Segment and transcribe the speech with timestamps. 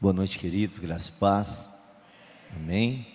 [0.00, 1.68] Boa noite, queridos, graça e paz.
[2.56, 3.06] Amém.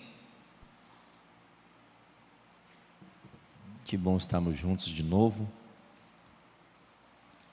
[3.84, 5.50] Que bom estarmos juntos de novo.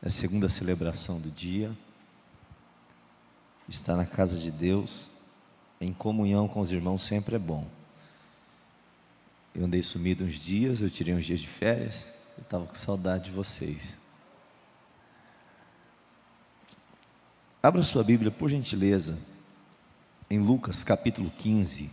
[0.03, 1.75] É a segunda celebração do dia.
[3.67, 5.09] Estar na casa de Deus,
[5.81, 7.67] em comunhão com os irmãos, sempre é bom.
[9.55, 13.25] Eu andei sumido uns dias, eu tirei uns dias de férias, eu estava com saudade
[13.25, 13.99] de vocês.
[17.65, 19.17] Abra sua Bíblia, por gentileza,
[20.29, 21.89] em Lucas capítulo 15.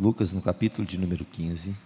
[0.00, 1.76] Lucas no capítulo de número 15.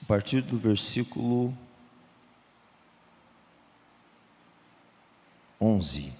[0.00, 1.52] A partir do versículo
[5.62, 6.12] 11.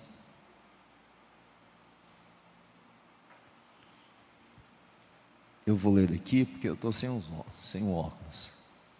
[5.67, 7.25] Eu vou ler daqui porque eu estou sem, os,
[7.61, 8.53] sem o óculos.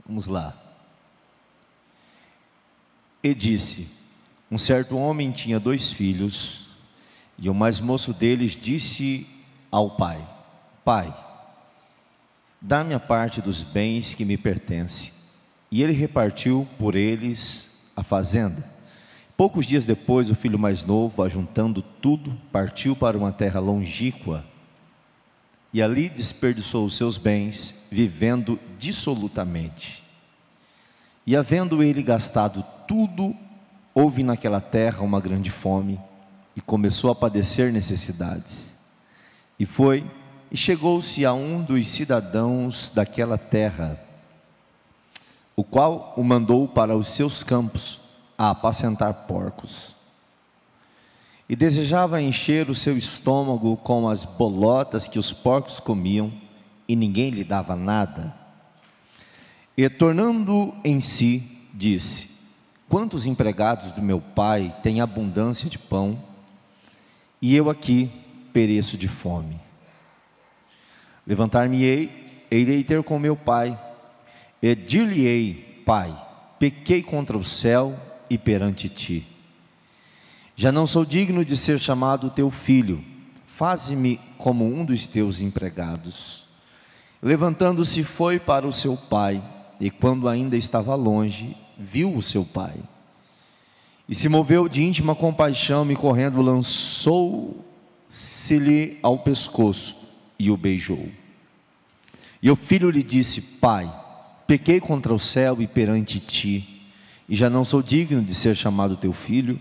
[0.05, 0.57] Vamos lá.
[3.23, 3.89] E disse:
[4.51, 6.71] Um certo homem tinha dois filhos,
[7.39, 9.27] e o mais moço deles disse
[9.71, 10.27] ao pai:
[10.85, 11.15] Pai,
[12.61, 15.13] dá-me a parte dos bens que me pertence.
[15.71, 18.72] E ele repartiu por eles a fazenda.
[19.43, 24.45] Poucos dias depois, o filho mais novo, ajuntando tudo, partiu para uma terra longínqua
[25.73, 30.05] e ali desperdiçou os seus bens, vivendo dissolutamente.
[31.27, 33.35] E havendo ele gastado tudo,
[33.93, 35.99] houve naquela terra uma grande fome
[36.55, 38.77] e começou a padecer necessidades.
[39.59, 40.09] E foi
[40.53, 44.01] e chegou-se a um dos cidadãos daquela terra,
[45.57, 48.02] o qual o mandou para os seus campos
[48.37, 49.95] a apacentar porcos.
[51.49, 56.33] E desejava encher o seu estômago com as bolotas que os porcos comiam,
[56.89, 58.35] e ninguém lhe dava nada.
[59.77, 61.43] E tornando em si,
[61.73, 62.31] disse:
[62.89, 66.19] Quantos empregados do meu pai têm abundância de pão,
[67.41, 68.11] e eu aqui
[68.53, 69.61] pereço de fome.
[71.27, 73.79] Levantar-me-ei, irei ter com meu pai,
[74.61, 76.17] e dir-lhe-ei: Pai,
[76.59, 77.99] pequei contra o céu
[78.33, 79.27] e perante ti.
[80.57, 83.05] Já não sou digno de ser chamado teu filho,
[83.47, 86.47] faze-me como um dos teus empregados.
[87.23, 89.45] Levantando-se, foi para o seu pai,
[89.79, 92.77] e quando ainda estava longe, viu o seu pai.
[94.09, 97.61] E se moveu de íntima compaixão, e correndo, lançou-se-lhe
[99.03, 99.95] ao pescoço
[100.39, 101.07] e o beijou.
[102.43, 103.95] E o filho lhe disse: Pai,
[104.47, 106.72] pequei contra o céu e perante ti
[107.33, 109.59] e já não sou digno de ser chamado teu filho.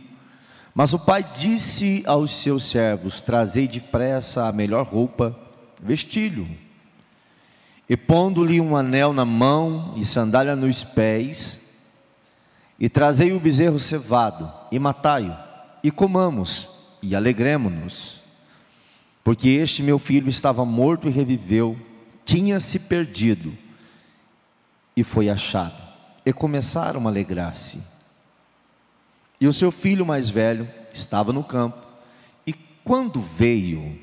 [0.75, 5.39] Mas o pai disse aos seus servos: Trazei depressa a melhor roupa,
[5.81, 6.45] vestilho,
[7.87, 11.61] e pondo-lhe um anel na mão e sandália nos pés,
[12.77, 15.33] e trazei o bezerro cevado, e matai-o,
[15.81, 16.69] e comamos,
[17.01, 18.21] e alegremos-nos.
[19.23, 21.79] Porque este meu filho estava morto e reviveu,
[22.25, 23.57] tinha se perdido,
[24.93, 25.90] e foi achado
[26.25, 27.79] e começaram a alegrar-se.
[29.39, 31.85] E o seu filho mais velho estava no campo,
[32.45, 33.97] e quando veio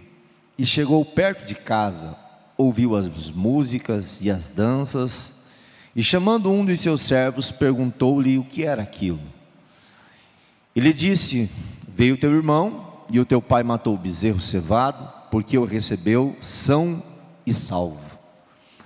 [0.57, 2.17] e chegou perto de casa,
[2.57, 5.33] ouviu as músicas e as danças,
[5.95, 9.21] e chamando um dos seus servos, perguntou-lhe o que era aquilo.
[10.75, 11.49] Ele disse:
[11.87, 17.03] Veio teu irmão, e o teu pai matou o bezerro cevado, porque o recebeu são
[17.47, 18.19] e salvo.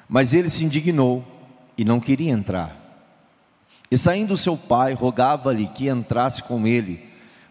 [0.09, 1.25] Mas ele se indignou
[1.77, 2.82] e não queria entrar.
[3.93, 6.99] E saindo seu pai, rogava-lhe que entrasse com ele.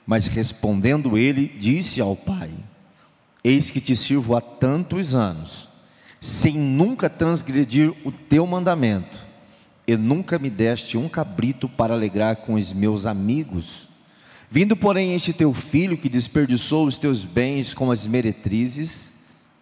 [0.07, 2.49] Mas respondendo ele, disse ao pai:
[3.43, 5.69] Eis que te sirvo há tantos anos,
[6.19, 9.19] sem nunca transgredir o teu mandamento,
[9.85, 13.87] e nunca me deste um cabrito para alegrar com os meus amigos.
[14.49, 19.13] Vindo, porém, este teu filho que desperdiçou os teus bens com as meretrizes,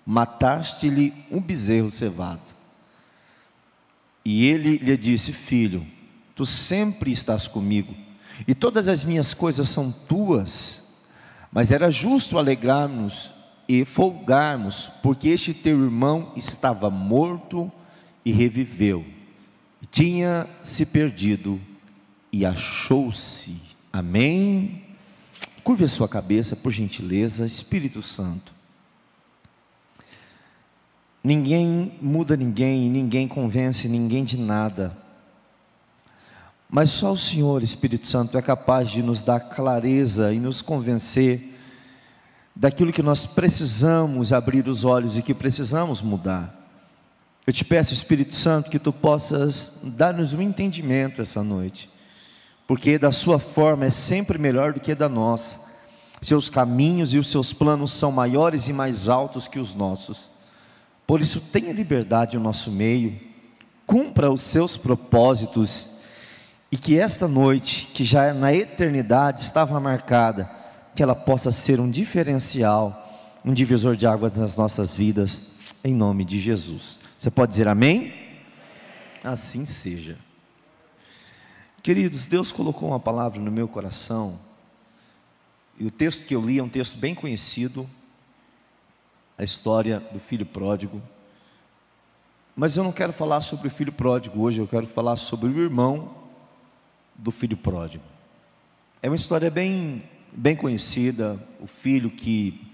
[0.06, 2.56] mataste-lhe um bezerro cevado.
[4.24, 5.86] E ele lhe disse: Filho,
[6.40, 7.94] tu sempre estás comigo,
[8.48, 10.82] e todas as minhas coisas são tuas.
[11.52, 13.34] Mas era justo alegrarmos
[13.68, 17.70] e folgarmos, porque este teu irmão estava morto
[18.24, 19.06] e reviveu,
[19.92, 21.60] tinha se perdido
[22.32, 23.58] e achou-se.
[23.92, 24.82] Amém.
[25.62, 28.54] Curve a sua cabeça, por gentileza, Espírito Santo.
[31.22, 35.09] Ninguém muda ninguém, ninguém convence ninguém de nada
[36.72, 41.58] Mas só o Senhor, Espírito Santo, é capaz de nos dar clareza e nos convencer
[42.56, 46.56] daquilo que nós precisamos abrir os olhos e que precisamos mudar.
[47.48, 51.90] Eu te peço, Espírito Santo, que tu possas dar-nos um entendimento essa noite,
[52.68, 55.60] porque da sua forma é sempre melhor do que da nossa.
[56.22, 60.30] Seus caminhos e os seus planos são maiores e mais altos que os nossos.
[61.08, 63.20] Por isso, tenha liberdade no nosso meio,
[63.88, 65.89] cumpra os seus propósitos
[66.72, 70.50] e que esta noite, que já na eternidade estava marcada,
[70.96, 75.46] que ela possa ser um diferencial, um divisor de água nas nossas vidas,
[75.84, 77.00] em nome de Jesus.
[77.18, 78.14] Você pode dizer amém?
[79.24, 80.18] Assim seja.
[81.82, 84.38] Queridos, Deus colocou uma palavra no meu coração,
[85.80, 87.90] e o texto que eu li é um texto bem conhecido,
[89.38, 91.02] a história do filho pródigo.
[92.54, 95.58] Mas eu não quero falar sobre o filho pródigo hoje, eu quero falar sobre o
[95.58, 96.19] irmão
[97.20, 98.04] do filho pródigo.
[99.02, 102.68] É uma história bem, bem conhecida, o filho que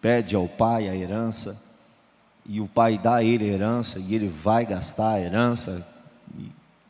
[0.00, 1.60] pede ao pai a herança,
[2.44, 5.86] e o pai dá a ele a herança, e ele vai gastar a herança,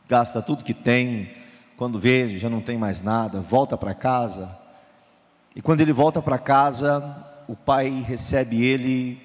[0.07, 1.31] gasta tudo que tem,
[1.77, 4.57] quando vê, já não tem mais nada, volta para casa,
[5.55, 9.21] e quando ele volta para casa, o pai recebe ele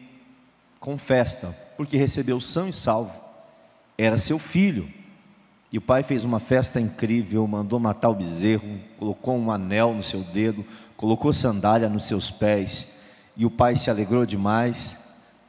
[0.79, 3.15] com festa, porque recebeu são e salvo,
[3.97, 4.93] era seu filho,
[5.71, 10.03] e o pai fez uma festa incrível, mandou matar o bezerro, colocou um anel no
[10.03, 10.65] seu dedo,
[10.97, 12.89] colocou sandália nos seus pés.
[13.37, 14.99] E o pai se alegrou demais,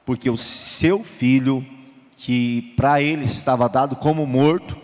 [0.05, 1.65] porque o seu filho,
[2.17, 4.77] que para ele estava dado como morto,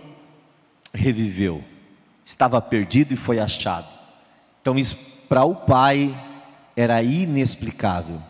[0.93, 1.61] reviveu.
[2.23, 3.89] Estava perdido e foi achado.
[4.61, 4.97] Então, isso
[5.27, 6.17] para o pai
[6.77, 8.21] era inexplicável.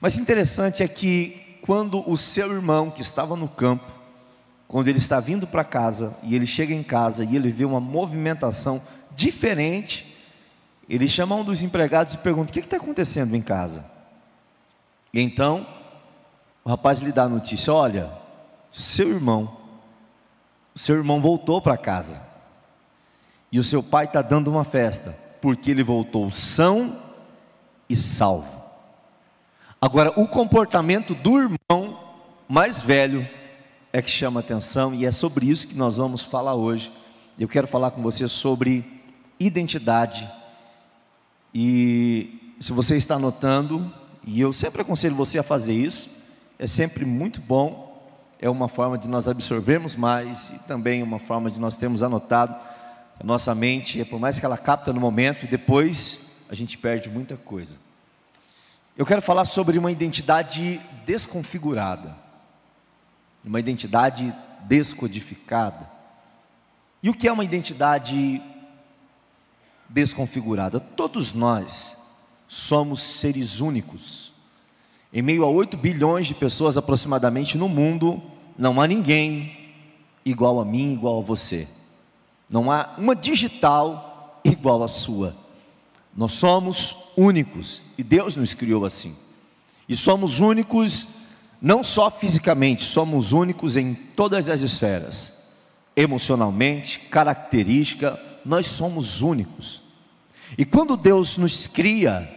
[0.00, 3.99] Mas interessante é que quando o seu irmão que estava no campo
[4.70, 7.80] quando ele está vindo para casa e ele chega em casa e ele vê uma
[7.80, 8.80] movimentação
[9.16, 10.16] diferente,
[10.88, 13.84] ele chama um dos empregados e pergunta: O que está acontecendo em casa?
[15.12, 15.66] E então
[16.64, 18.12] o rapaz lhe dá a notícia: Olha,
[18.70, 19.56] seu irmão,
[20.72, 22.22] seu irmão voltou para casa
[23.50, 26.96] e o seu pai está dando uma festa porque ele voltou são
[27.88, 28.62] e salvo.
[29.80, 31.98] Agora, o comportamento do irmão
[32.48, 33.39] mais velho
[33.92, 36.92] é que chama atenção e é sobre isso que nós vamos falar hoje.
[37.38, 38.84] Eu quero falar com você sobre
[39.38, 40.30] identidade.
[41.52, 43.92] E se você está anotando,
[44.24, 46.08] e eu sempre aconselho você a fazer isso,
[46.58, 47.88] é sempre muito bom,
[48.38, 52.54] é uma forma de nós absorvermos mais e também uma forma de nós termos anotado
[53.18, 57.10] a nossa mente, é por mais que ela capta no momento, depois a gente perde
[57.10, 57.78] muita coisa.
[58.96, 62.16] Eu quero falar sobre uma identidade desconfigurada
[63.44, 65.90] uma identidade descodificada.
[67.02, 68.42] E o que é uma identidade
[69.88, 70.78] desconfigurada?
[70.78, 71.96] Todos nós
[72.46, 74.32] somos seres únicos.
[75.12, 78.22] Em meio a 8 bilhões de pessoas aproximadamente no mundo,
[78.56, 79.72] não há ninguém
[80.24, 81.66] igual a mim, igual a você.
[82.48, 85.36] Não há uma digital igual à sua.
[86.14, 89.16] Nós somos únicos e Deus nos criou assim.
[89.88, 91.08] E somos únicos
[91.60, 95.34] não só fisicamente, somos únicos em todas as esferas,
[95.94, 99.82] emocionalmente, característica, nós somos únicos.
[100.56, 102.28] E quando Deus nos cria,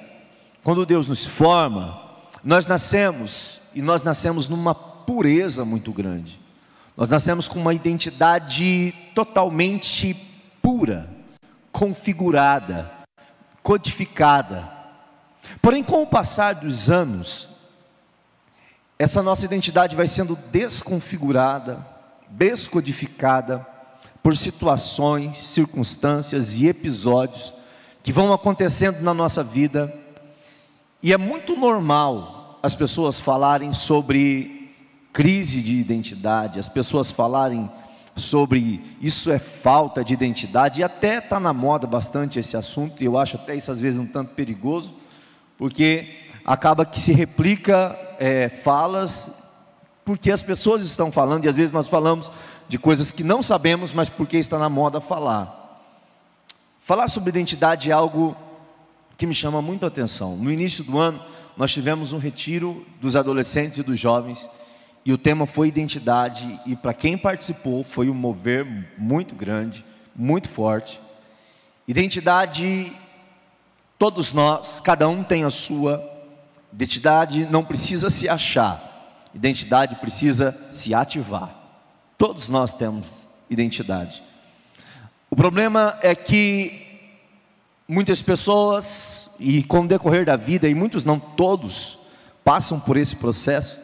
[0.63, 2.01] quando Deus nos forma,
[2.44, 6.39] nós nascemos e nós nascemos numa pureza muito grande.
[6.96, 10.13] Nós nascemos com uma identidade totalmente
[10.62, 11.10] pura,
[11.72, 12.92] configurada,
[13.63, 14.72] codificada.
[15.62, 17.50] Porém, com o passar dos anos,
[19.03, 21.86] essa nossa identidade vai sendo desconfigurada,
[22.29, 23.67] descodificada
[24.24, 27.53] por situações, circunstâncias e episódios
[28.01, 29.93] que vão acontecendo na nossa vida.
[31.01, 34.74] E é muito normal as pessoas falarem sobre
[35.12, 37.69] crise de identidade, as pessoas falarem
[38.15, 43.05] sobre isso é falta de identidade, e até está na moda bastante esse assunto, e
[43.05, 44.95] eu acho até isso às vezes um tanto perigoso,
[45.57, 49.29] porque acaba que se replica é, falas
[50.05, 52.32] porque as pessoas estão falando, e às vezes nós falamos
[52.67, 55.82] de coisas que não sabemos, mas porque está na moda falar.
[56.79, 58.36] Falar sobre identidade é algo
[59.17, 60.36] que me chama muito a atenção.
[60.36, 61.24] No início do ano,
[61.55, 64.50] nós tivemos um retiro dos adolescentes e dos jovens,
[65.05, 68.65] e o tema foi identidade, e para quem participou foi um mover
[68.98, 71.00] muito grande, muito forte.
[71.88, 72.93] Identidade,
[73.98, 76.03] todos nós, cada um tem a sua,
[76.74, 81.56] Identidade não precisa se achar, identidade precisa se ativar.
[82.18, 84.24] Todos nós temos identidade.
[85.30, 86.82] O problema é que
[87.88, 92.00] muitas pessoas, e com o decorrer da vida, e muitos não todos,
[92.44, 93.80] passam por esse processo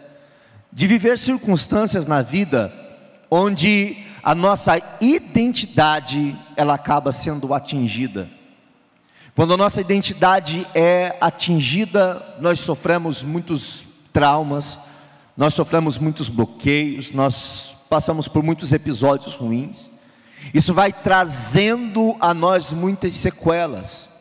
[0.73, 2.73] de viver circunstâncias na vida
[3.29, 8.29] onde a nossa identidade ela acaba sendo atingida.
[9.39, 14.77] Quando a nossa identidade é atingida, nós sofremos muitos traumas,
[15.37, 19.89] nós sofremos muitos bloqueios, nós passamos por muitos episódios ruins.
[20.53, 24.11] Isso vai trazendo a nós muitas sequelas.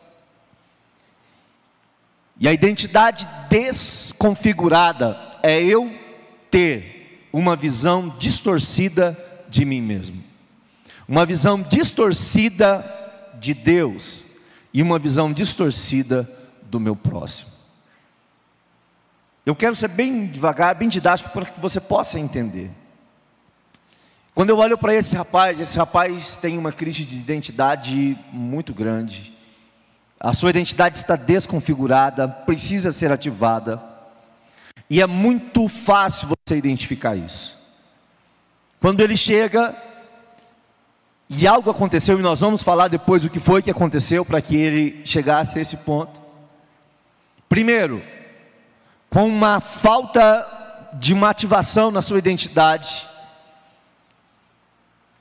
[2.39, 5.93] E a identidade desconfigurada é eu
[6.49, 10.23] ter uma visão distorcida de mim mesmo,
[11.05, 12.89] uma visão distorcida
[13.37, 14.28] de Deus
[14.73, 16.29] e uma visão distorcida
[16.63, 17.51] do meu próximo.
[19.45, 22.69] Eu quero ser bem devagar, bem didático para que você possa entender.
[24.35, 29.35] Quando eu olho para esse rapaz, esse rapaz tem uma crise de identidade muito grande.
[30.19, 33.81] A sua identidade está desconfigurada, precisa ser ativada.
[34.89, 37.57] E é muito fácil você identificar isso.
[38.79, 39.75] Quando ele chega
[41.29, 44.55] e algo aconteceu, e nós vamos falar depois o que foi que aconteceu para que
[44.55, 46.19] ele chegasse a esse ponto.
[47.47, 48.01] Primeiro,
[49.09, 53.07] com uma falta de uma ativação na sua identidade,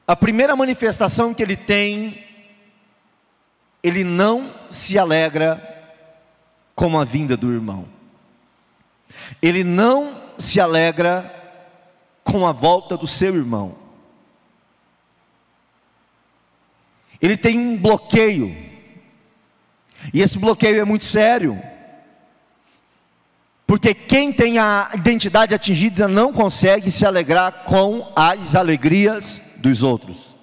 [0.07, 2.25] a primeira manifestação que ele tem,
[3.83, 5.63] ele não se alegra
[6.75, 7.85] com a vinda do irmão.
[9.43, 11.35] Ele não se alegra
[12.25, 13.88] com a volta do seu irmão.
[17.21, 18.55] Ele tem um bloqueio.
[20.13, 21.61] E esse bloqueio é muito sério.
[23.67, 30.35] Porque quem tem a identidade atingida não consegue se alegrar com as alegrias dos outros.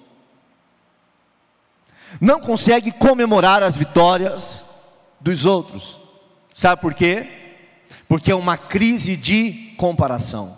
[2.20, 4.66] Não consegue comemorar as vitórias
[5.20, 6.00] dos outros.
[6.52, 7.28] Sabe por quê?
[8.08, 10.56] Porque é uma crise de comparação.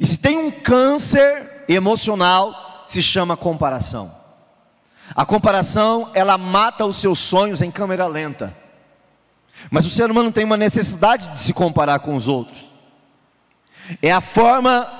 [0.00, 4.21] E se tem um câncer emocional, se chama comparação.
[5.14, 8.56] A comparação, ela mata os seus sonhos em câmera lenta.
[9.70, 12.70] Mas o ser humano tem uma necessidade de se comparar com os outros.
[14.00, 14.90] É a forma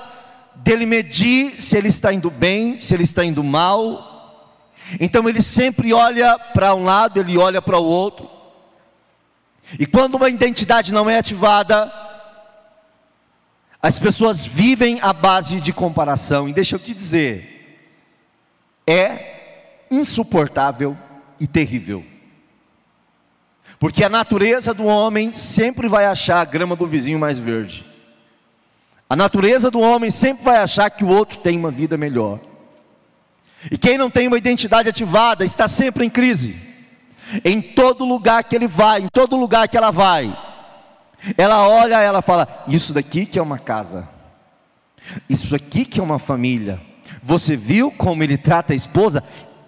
[0.55, 4.11] dele medir se ele está indo bem, se ele está indo mal.
[4.99, 8.29] Então ele sempre olha para um lado, ele olha para o outro.
[9.79, 11.91] E quando uma identidade não é ativada,
[13.81, 16.47] as pessoas vivem à base de comparação.
[16.47, 17.89] E deixa eu te dizer,
[18.85, 19.32] é
[19.93, 20.97] insuportável
[21.39, 22.03] e terrível.
[23.79, 27.85] Porque a natureza do homem sempre vai achar a grama do vizinho mais verde.
[29.09, 32.39] A natureza do homem sempre vai achar que o outro tem uma vida melhor.
[33.69, 36.55] E quem não tem uma identidade ativada está sempre em crise.
[37.43, 40.35] Em todo lugar que ele vai, em todo lugar que ela vai,
[41.37, 44.07] ela olha, ela fala: Isso daqui que é uma casa,
[45.29, 46.81] isso aqui que é uma família.
[47.21, 49.23] Você viu como ele trata a esposa?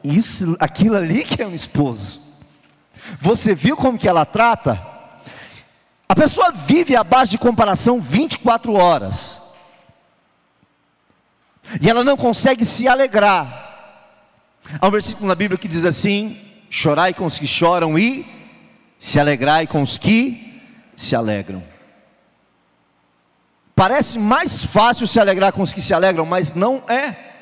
[0.06, 2.22] Isso, aquilo ali que é um esposo.
[3.20, 4.86] Você viu como que ela trata?
[6.08, 9.42] A pessoa vive à base de comparação 24 horas.
[11.82, 13.64] E ela não consegue se alegrar.
[14.80, 18.28] Há um versículo na Bíblia que diz assim: Chorai com os que choram e
[19.00, 20.62] se alegrai com os que
[20.96, 21.64] se alegram.
[23.76, 27.35] Parece mais fácil se alegrar com os que se alegram, mas não é.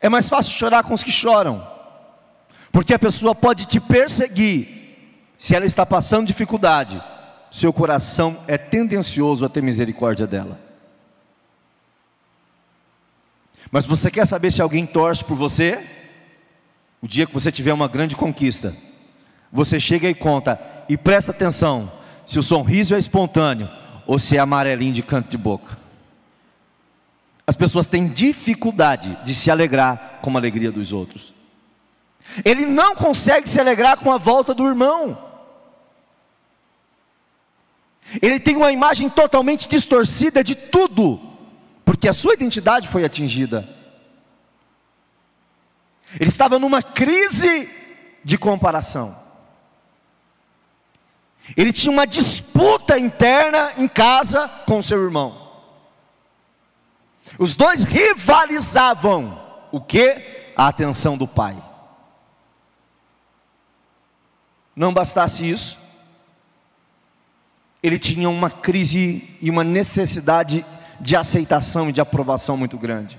[0.00, 1.66] É mais fácil chorar com os que choram,
[2.70, 4.78] porque a pessoa pode te perseguir,
[5.36, 7.02] se ela está passando dificuldade,
[7.50, 10.60] seu coração é tendencioso a ter misericórdia dela.
[13.70, 15.86] Mas você quer saber se alguém torce por você?
[17.00, 18.74] O dia que você tiver uma grande conquista,
[19.52, 21.92] você chega e conta, e presta atenção,
[22.26, 23.68] se o sorriso é espontâneo
[24.06, 25.76] ou se é amarelinho de canto de boca.
[27.48, 31.32] As pessoas têm dificuldade de se alegrar com a alegria dos outros.
[32.44, 35.16] Ele não consegue se alegrar com a volta do irmão.
[38.20, 41.18] Ele tem uma imagem totalmente distorcida de tudo,
[41.86, 43.66] porque a sua identidade foi atingida.
[46.20, 47.70] Ele estava numa crise
[48.22, 49.18] de comparação.
[51.56, 55.37] Ele tinha uma disputa interna em casa com seu irmão.
[57.38, 59.40] Os dois rivalizavam
[59.72, 60.52] o que?
[60.56, 61.56] A atenção do pai.
[64.74, 65.78] Não bastasse isso,
[67.82, 70.64] ele tinha uma crise e uma necessidade
[71.00, 73.18] de aceitação e de aprovação muito grande.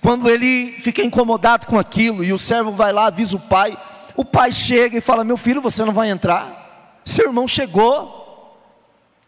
[0.00, 3.76] Quando ele fica incomodado com aquilo e o servo vai lá, avisa o pai,
[4.16, 7.00] o pai chega e fala: Meu filho, você não vai entrar.
[7.04, 8.22] Seu irmão chegou.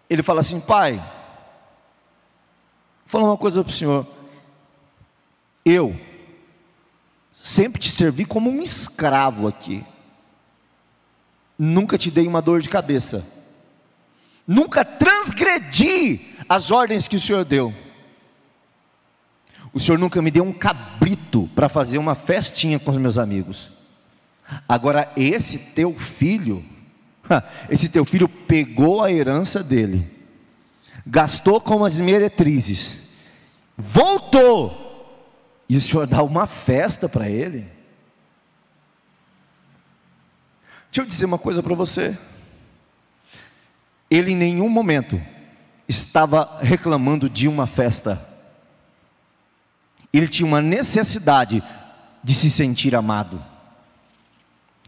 [0.09, 1.03] Ele fala assim: Pai,
[3.07, 4.07] vou falar uma coisa para o senhor.
[5.65, 5.99] Eu
[7.33, 9.85] sempre te servi como um escravo aqui.
[11.59, 13.25] Nunca te dei uma dor de cabeça.
[14.47, 17.75] Nunca transgredi as ordens que o Senhor deu.
[19.73, 23.73] O Senhor nunca me deu um cabrito para fazer uma festinha com os meus amigos.
[24.69, 26.65] Agora, esse teu filho,
[27.69, 30.09] esse teu filho pegou a herança dele,
[31.07, 33.03] gastou com as meretrizes,
[33.77, 34.85] voltou,
[35.69, 37.71] e o Senhor dá uma festa para ele.
[40.87, 42.17] Deixa eu dizer uma coisa para você.
[44.11, 45.21] Ele em nenhum momento
[45.89, 48.27] estava reclamando de uma festa.
[50.13, 51.63] Ele tinha uma necessidade
[52.23, 53.45] de se sentir amado.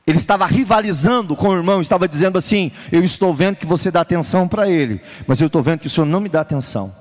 [0.08, 4.00] Ele estava rivalizando com o irmão, estava dizendo assim: Eu estou vendo que você dá
[4.00, 6.96] atenção para ele, mas eu estou vendo que o senhor não me dá atenção.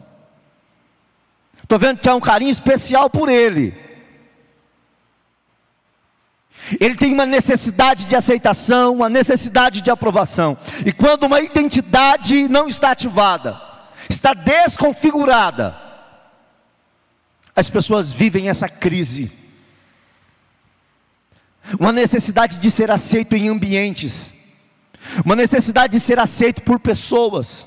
[1.63, 3.73] Estou vendo que há um carinho especial por ele.
[6.81, 10.57] Ele tem uma necessidade de aceitação, uma necessidade de aprovação.
[10.85, 13.57] E quando uma identidade não está ativada,
[14.09, 15.77] está desconfigurada,
[17.55, 19.31] as pessoas vivem essa crise.
[21.79, 24.35] Uma necessidade de ser aceito em ambientes,
[25.25, 27.65] uma necessidade de ser aceito por pessoas,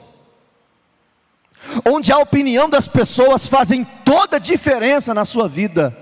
[1.85, 5.97] onde a opinião das pessoas fazem toda a diferença na sua vida.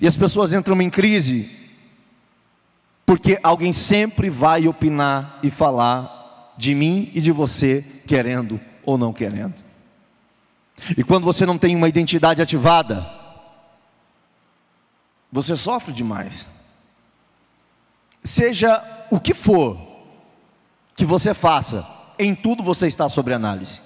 [0.00, 1.50] E as pessoas entram em crise,
[3.04, 9.12] porque alguém sempre vai opinar e falar de mim e de você, querendo ou não
[9.12, 9.54] querendo.
[10.96, 13.15] E quando você não tem uma identidade ativada,
[15.36, 16.50] você sofre demais.
[18.24, 19.78] Seja o que for
[20.94, 21.86] que você faça,
[22.18, 23.82] em tudo você está sobre análise.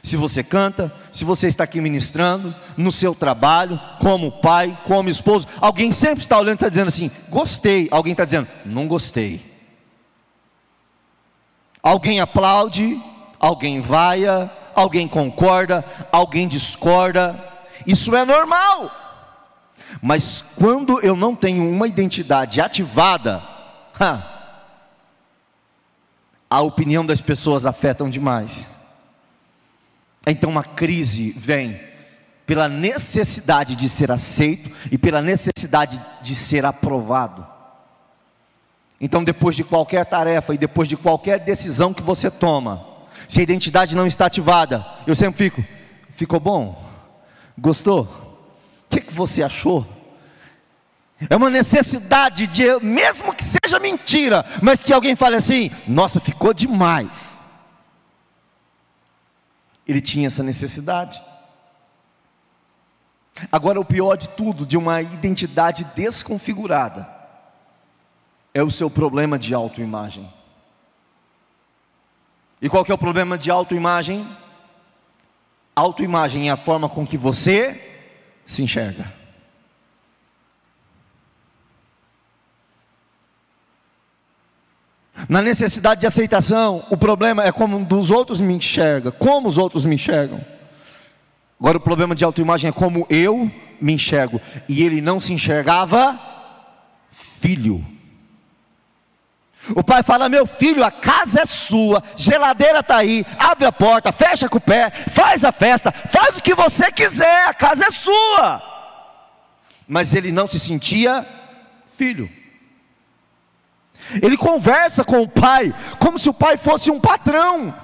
[0.00, 5.48] Se você canta, se você está aqui ministrando, no seu trabalho, como pai, como esposo,
[5.60, 7.88] alguém sempre está olhando e está dizendo assim: gostei.
[7.90, 9.44] Alguém está dizendo: não gostei.
[11.82, 13.02] Alguém aplaude,
[13.40, 17.44] alguém vaia, alguém concorda, alguém discorda.
[17.84, 19.07] Isso é normal.
[20.02, 23.42] Mas quando eu não tenho uma identidade ativada,
[26.50, 28.68] a opinião das pessoas afetam demais.
[30.26, 31.80] Então uma crise vem
[32.46, 37.46] pela necessidade de ser aceito e pela necessidade de ser aprovado.
[39.00, 42.84] Então, depois de qualquer tarefa e depois de qualquer decisão que você toma,
[43.28, 45.64] se a identidade não está ativada, eu sempre fico:
[46.10, 46.84] ficou bom?
[47.56, 48.27] Gostou?
[48.88, 49.86] O que, que você achou?
[51.28, 56.54] É uma necessidade de, mesmo que seja mentira, mas que alguém fale assim: nossa, ficou
[56.54, 57.38] demais.
[59.86, 61.22] Ele tinha essa necessidade.
[63.52, 67.08] Agora, o pior de tudo, de uma identidade desconfigurada,
[68.54, 70.32] é o seu problema de autoimagem.
[72.60, 74.26] E qual que é o problema de autoimagem?
[75.76, 77.87] Autoimagem é a forma com que você
[78.48, 79.12] se enxerga.
[85.28, 89.84] Na necessidade de aceitação, o problema é como dos outros me enxerga, como os outros
[89.84, 90.42] me enxergam.
[91.60, 94.40] Agora o problema de autoimagem é como eu me enxergo.
[94.66, 96.18] E ele não se enxergava
[97.10, 97.84] filho.
[99.74, 104.12] O pai fala: Meu filho, a casa é sua, geladeira está aí, abre a porta,
[104.12, 107.90] fecha com o pé, faz a festa, faz o que você quiser, a casa é
[107.90, 108.62] sua.
[109.86, 111.26] Mas ele não se sentia
[111.92, 112.30] filho.
[114.22, 117.74] Ele conversa com o pai como se o pai fosse um patrão.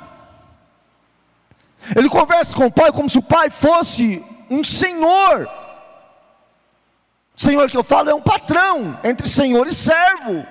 [1.95, 5.49] Ele conversa com o pai como se o pai fosse um senhor.
[7.37, 10.47] Senhor que eu falo é um patrão entre senhor e servo.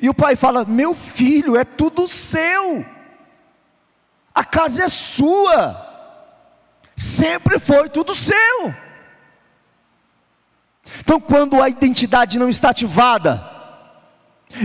[0.00, 2.84] E o pai fala: Meu filho, é tudo seu,
[4.34, 5.86] a casa é sua,
[6.96, 8.74] sempre foi tudo seu.
[11.00, 13.50] Então, quando a identidade não está ativada,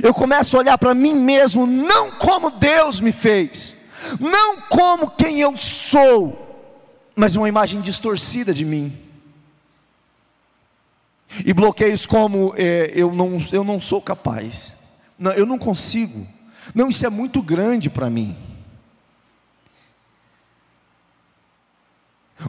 [0.03, 3.75] eu começo a olhar para mim mesmo, não como Deus me fez,
[4.19, 6.47] não como quem eu sou,
[7.15, 9.05] mas uma imagem distorcida de mim.
[11.45, 14.75] E bloqueios como é, eu, não, eu não sou capaz,
[15.19, 16.25] não, eu não consigo,
[16.73, 18.37] não, isso é muito grande para mim.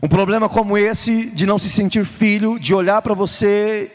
[0.03, 3.91] Um problema como esse, de não se sentir filho, de olhar para você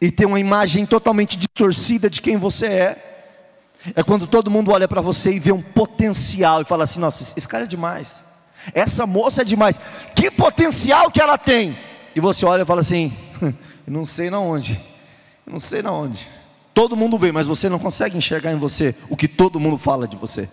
[0.00, 3.24] e ter uma imagem totalmente distorcida de quem você é,
[3.96, 7.34] é quando todo mundo olha para você e vê um potencial e fala assim: nossa,
[7.36, 8.24] esse cara é demais,
[8.74, 9.80] essa moça é demais,
[10.14, 11.78] que potencial que ela tem.
[12.14, 13.16] E você olha e fala assim:
[13.86, 14.84] não sei na onde,
[15.46, 16.28] não sei na onde.
[16.78, 20.06] Todo mundo vê, mas você não consegue enxergar em você o que todo mundo fala
[20.06, 20.48] de você.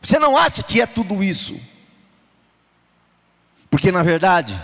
[0.00, 1.60] Você não acha que é tudo isso,
[3.68, 4.58] porque na verdade,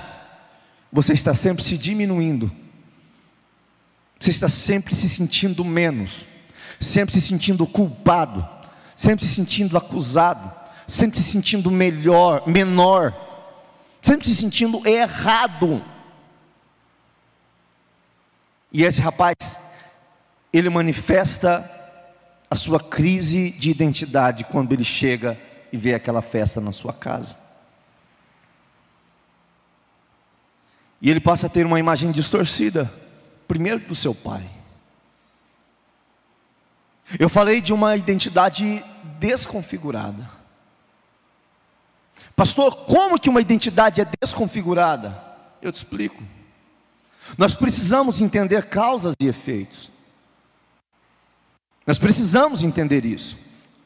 [0.90, 2.50] você está sempre se diminuindo,
[4.18, 6.24] você está sempre se sentindo menos,
[6.80, 8.48] sempre se sentindo culpado,
[8.96, 10.50] sempre se sentindo acusado,
[10.86, 13.14] sempre se sentindo melhor, menor,
[14.00, 15.84] sempre se sentindo errado.
[18.72, 19.62] E esse rapaz,
[20.54, 21.68] ele manifesta
[22.48, 25.36] a sua crise de identidade quando ele chega
[25.72, 27.36] e vê aquela festa na sua casa.
[31.02, 32.92] E ele passa a ter uma imagem distorcida,
[33.48, 34.48] primeiro do seu pai.
[37.18, 38.84] Eu falei de uma identidade
[39.18, 40.30] desconfigurada.
[42.36, 45.20] Pastor, como que uma identidade é desconfigurada?
[45.60, 46.22] Eu te explico.
[47.36, 49.92] Nós precisamos entender causas e efeitos.
[51.86, 53.38] Nós precisamos entender isso.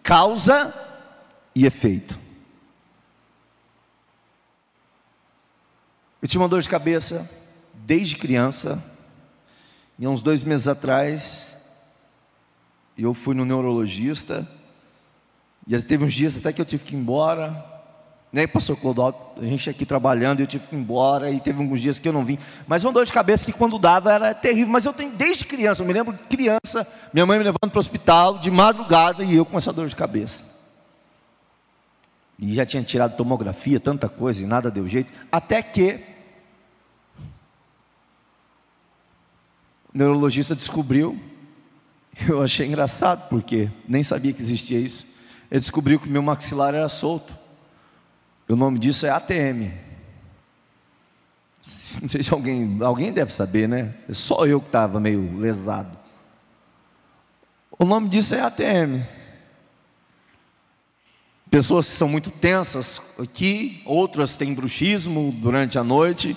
[0.03, 0.75] Causa
[1.55, 2.19] e efeito.
[6.21, 7.29] Eu tinha uma dor de cabeça
[7.75, 8.83] desde criança.
[9.99, 11.57] E uns dois meses atrás,
[12.97, 14.49] eu fui no neurologista.
[15.67, 17.78] E teve uns dias até que eu tive que ir embora.
[18.31, 21.81] Né, pastor Clodó, a gente aqui trabalhando, eu tive que ir embora, e teve alguns
[21.81, 22.39] dias que eu não vim.
[22.67, 24.69] Mas uma dor de cabeça que quando dava era terrível.
[24.69, 27.79] Mas eu tenho desde criança, eu me lembro de criança, minha mãe me levando para
[27.79, 30.47] o hospital de madrugada e eu com essa dor de cabeça.
[32.39, 35.11] E já tinha tirado tomografia, tanta coisa, e nada deu jeito.
[35.33, 36.05] Até que
[39.93, 41.19] o neurologista descobriu,
[42.29, 45.07] eu achei engraçado, porque nem sabia que existia isso.
[45.51, 47.48] Ele descobriu que meu maxilar era solto.
[48.49, 49.71] O nome disso é ATM.
[52.01, 53.95] Não sei se alguém, alguém deve saber, né?
[54.09, 55.99] É só eu que estava meio lesado.
[57.79, 59.05] O nome disso é ATM.
[61.51, 66.37] Pessoas que são muito tensas aqui, outras têm bruxismo durante a noite.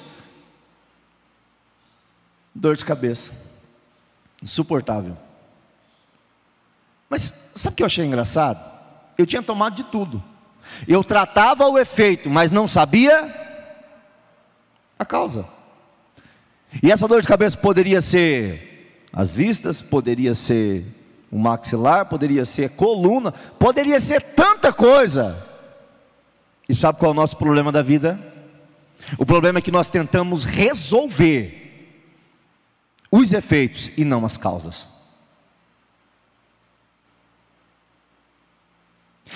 [2.53, 3.33] Dor de cabeça.
[4.41, 5.17] Insuportável.
[7.09, 8.71] Mas sabe o que eu achei engraçado?
[9.17, 10.23] Eu tinha tomado de tudo.
[10.87, 13.33] Eu tratava o efeito, mas não sabia
[14.97, 15.45] a causa.
[16.81, 20.85] E essa dor de cabeça poderia ser as vistas, poderia ser
[21.31, 25.45] o maxilar, poderia ser coluna, poderia ser tanta coisa.
[26.67, 28.19] E sabe qual é o nosso problema da vida?
[29.17, 31.57] O problema é que nós tentamos resolver
[33.11, 34.87] os efeitos e não as causas.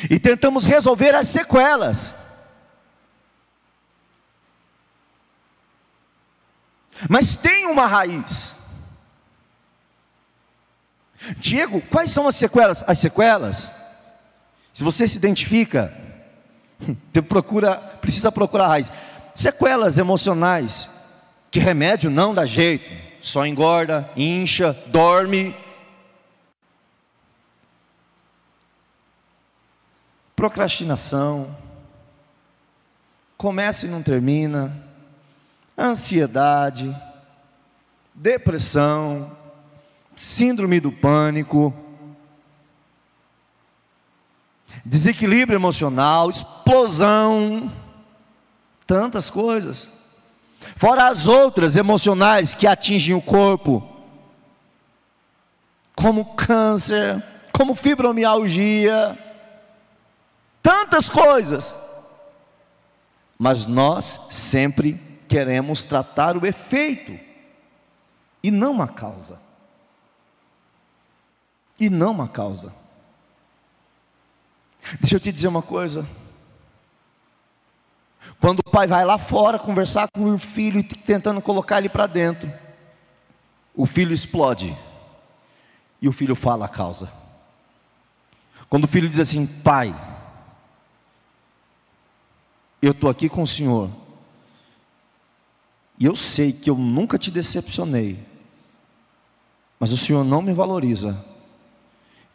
[0.09, 2.15] E tentamos resolver as sequelas.
[7.09, 8.59] Mas tem uma raiz.
[11.37, 12.83] Diego, quais são as sequelas?
[12.85, 13.73] As sequelas,
[14.73, 15.93] se você se identifica,
[17.27, 18.91] procura, precisa procurar a raiz.
[19.33, 20.89] Sequelas emocionais,
[21.49, 25.55] que remédio não dá jeito, só engorda, incha, dorme,
[30.45, 31.57] procrastinação,
[33.35, 34.79] começa e não termina,
[35.75, 36.95] ansiedade,
[38.13, 39.35] depressão,
[40.15, 41.73] síndrome do pânico,
[44.85, 47.71] desequilíbrio emocional, explosão,
[48.85, 49.91] tantas coisas.
[50.75, 53.83] Fora as outras emocionais que atingem o corpo,
[55.95, 59.24] como câncer, como fibromialgia,
[60.65, 61.79] tantas coisas,
[63.37, 67.19] mas nós sempre queremos tratar o efeito
[68.41, 69.39] e não a causa.
[71.79, 72.73] E não a causa.
[74.99, 76.07] Deixa eu te dizer uma coisa.
[78.39, 82.51] Quando o pai vai lá fora conversar com o filho tentando colocar ele para dentro,
[83.75, 84.75] o filho explode
[86.01, 87.07] e o filho fala a causa.
[88.67, 89.93] Quando o filho diz assim: Pai,
[92.87, 93.89] eu estou aqui com o Senhor,
[95.97, 98.19] e eu sei que eu nunca te decepcionei,
[99.79, 101.23] mas o Senhor não me valoriza,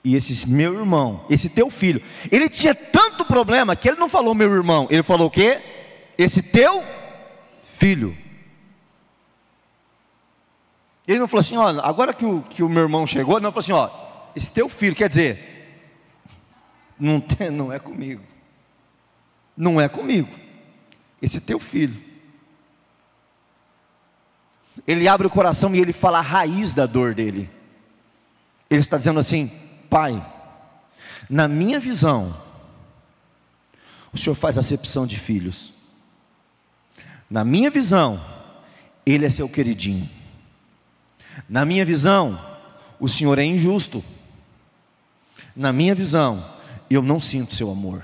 [0.03, 4.35] E esse meu irmão, esse teu filho, ele tinha tanto problema que ele não falou
[4.35, 5.61] meu irmão, ele falou o quê?
[6.17, 6.83] Esse teu
[7.63, 8.17] filho.
[11.07, 13.59] Ele não falou assim, ó, agora que o, que o meu irmão chegou, não falou
[13.59, 13.91] assim, ó,
[14.35, 15.51] esse teu filho, quer dizer,
[16.99, 18.23] não, tem, não é comigo.
[19.57, 20.31] Não é comigo.
[21.21, 22.03] Esse teu filho.
[24.87, 27.51] Ele abre o coração e ele fala a raiz da dor dele.
[28.69, 29.51] Ele está dizendo assim:
[29.89, 30.25] Pai,
[31.29, 32.41] na minha visão,
[34.13, 35.73] o Senhor faz acepção de filhos.
[37.29, 38.25] Na minha visão,
[39.05, 40.09] ele é seu queridinho.
[41.49, 42.41] Na minha visão,
[42.99, 44.05] o Senhor é injusto.
[45.55, 46.59] Na minha visão,
[46.89, 48.03] eu não sinto seu amor.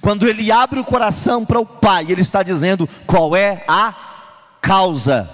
[0.00, 3.94] Quando ele abre o coração para o Pai, ele está dizendo qual é a
[4.60, 5.30] causa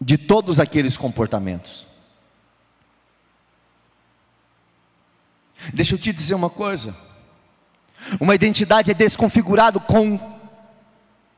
[0.00, 1.86] de todos aqueles comportamentos.
[5.72, 6.96] Deixa eu te dizer uma coisa.
[8.20, 10.18] Uma identidade é desconfigurada com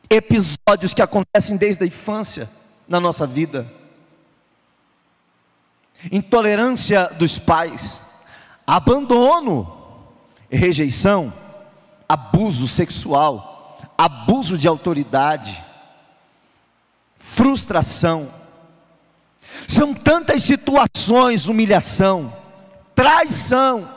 [0.09, 2.49] episódios que acontecem desde a infância
[2.89, 3.71] na nossa vida.
[6.11, 8.03] Intolerância dos pais,
[8.67, 10.07] abandono,
[10.51, 11.33] rejeição,
[12.09, 15.65] abuso sexual, abuso de autoridade,
[17.19, 18.33] frustração.
[19.69, 22.35] São tantas situações, humilhação,
[22.95, 23.95] traição,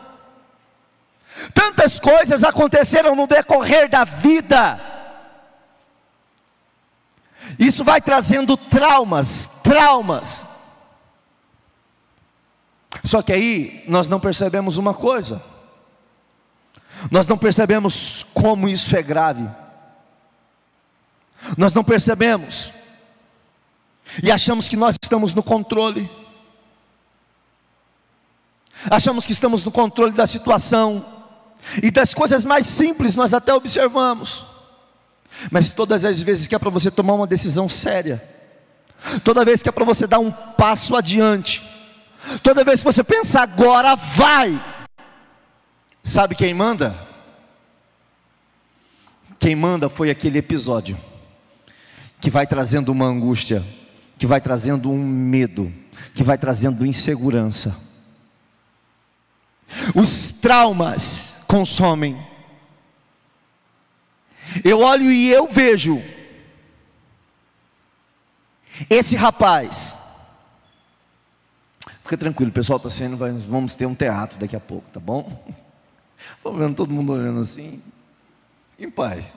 [1.54, 4.80] Tantas coisas aconteceram no decorrer da vida.
[7.58, 10.46] Isso vai trazendo traumas, traumas.
[13.04, 15.42] Só que aí nós não percebemos uma coisa.
[17.12, 19.48] Nós não percebemos como isso é grave.
[21.58, 22.72] Nós não percebemos.
[24.24, 26.10] E achamos que nós estamos no controle.
[28.90, 31.06] Achamos que estamos no controle da situação.
[31.82, 34.46] E das coisas mais simples nós até observamos.
[35.52, 38.24] Mas todas as vezes que é para você tomar uma decisão séria,
[39.24, 41.64] toda vez que é para você dar um passo adiante,
[42.42, 44.64] toda vez que você pensa agora vai,
[46.08, 47.08] sabe quem manda?
[49.38, 50.98] Quem manda foi aquele episódio
[52.20, 53.64] que vai trazendo uma angústia,
[54.18, 55.72] que vai trazendo um medo,
[56.16, 57.76] que vai trazendo insegurança.
[59.94, 62.26] Os traumas consomem.
[64.64, 66.02] Eu olho e eu vejo
[68.90, 69.96] esse rapaz.
[72.02, 75.67] Fica tranquilo, o pessoal está sendo, vamos ter um teatro daqui a pouco, tá bom?
[76.36, 77.82] Estou vendo todo mundo olhando assim,
[78.78, 79.36] em paz.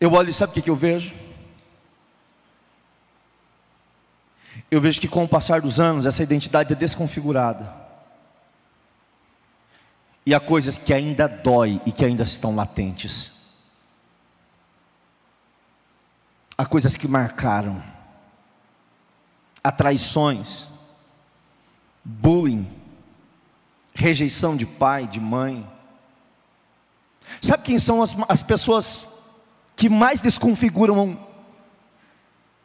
[0.00, 1.14] Eu olho e sabe o que, eu vejo?
[4.70, 7.72] eu vejo que com o passar dos anos essa identidade é desconfigurada.
[10.26, 13.32] E há coisas que ainda dói e que ainda estão latentes.
[16.56, 17.82] Há coisas que marcaram.
[19.62, 20.70] Há traições,
[22.04, 22.70] bullying,
[23.94, 25.66] rejeição de pai, de mãe.
[27.40, 29.08] Sabe quem são as, as pessoas
[29.74, 31.18] que mais desconfiguram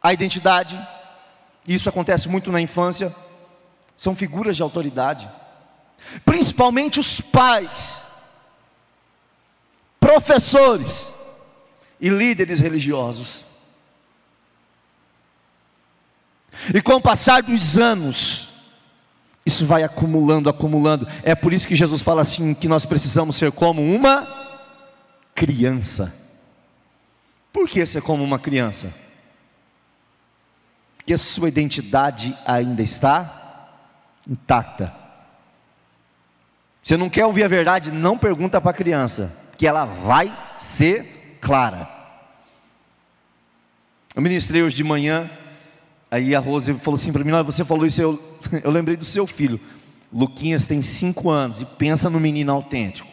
[0.01, 0.79] a identidade?
[1.67, 3.15] isso acontece muito na infância,
[3.95, 5.29] são figuras de autoridade,
[6.25, 8.03] principalmente os pais,
[9.99, 11.13] professores
[11.99, 13.45] e líderes religiosos.
[16.73, 18.49] E com o passar dos anos,
[19.49, 21.07] isso vai acumulando, acumulando.
[21.23, 24.27] É por isso que Jesus fala assim: que nós precisamos ser como uma
[25.35, 26.13] criança.
[27.51, 28.93] Por que ser como uma criança?
[31.09, 33.67] que a sua identidade ainda está
[34.29, 34.93] intacta.
[36.83, 37.91] Você não quer ouvir a verdade?
[37.91, 41.89] Não pergunta para a criança, que ela vai ser clara.
[44.13, 45.31] Eu ministrei hoje de manhã,
[46.11, 48.28] aí a Rose falou assim para mim: você falou isso, eu,
[48.63, 49.59] eu lembrei do seu filho.
[50.11, 53.09] Luquinhas tem cinco anos e pensa no menino autêntico.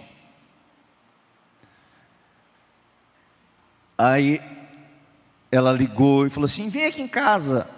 [3.98, 4.40] Aí
[5.50, 7.68] ela ligou e falou assim: vem aqui em casa.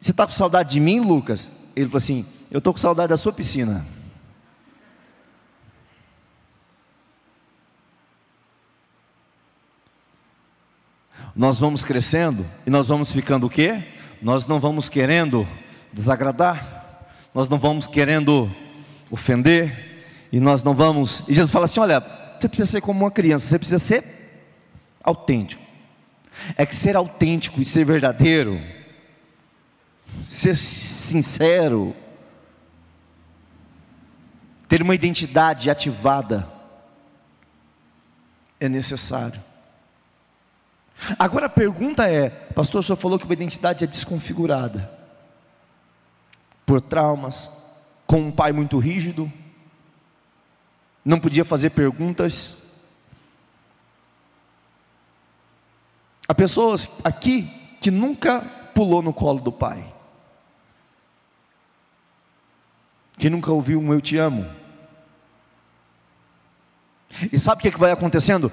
[0.00, 1.50] Você está com saudade de mim, Lucas?
[1.74, 3.84] Ele falou assim: Eu estou com saudade da sua piscina.
[11.34, 13.86] Nós vamos crescendo e nós vamos ficando o quê?
[14.20, 15.46] Nós não vamos querendo
[15.92, 18.50] desagradar, nós não vamos querendo
[19.10, 19.88] ofender,
[20.32, 21.22] e nós não vamos.
[21.28, 22.00] E Jesus fala assim: olha,
[22.38, 24.04] você precisa ser como uma criança, você precisa ser
[25.02, 25.62] autêntico.
[26.56, 28.60] é que ser autêntico e ser verdadeiro,
[30.24, 31.94] ser sincero,
[34.68, 36.48] ter uma identidade ativada,
[38.60, 39.47] é necessário.
[41.18, 44.90] Agora a pergunta é: Pastor, o senhor falou que uma identidade é desconfigurada
[46.66, 47.50] por traumas,
[48.06, 49.32] com um pai muito rígido,
[51.04, 52.58] não podia fazer perguntas.
[56.28, 58.42] Há pessoas aqui que nunca
[58.74, 59.82] pulou no colo do pai,
[63.16, 64.46] que nunca ouviu um eu te amo.
[67.32, 68.52] E sabe o que, é que vai acontecendo?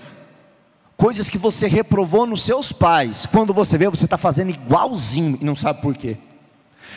[0.98, 5.44] Coisas que você reprovou nos seus pais, quando você vê, você está fazendo igualzinho e
[5.46, 6.18] não sabe por quê.